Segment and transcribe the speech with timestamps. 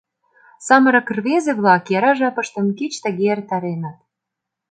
[0.67, 3.97] Самырык рвезе-влак яра жапыштым кеч тыге эртареныт.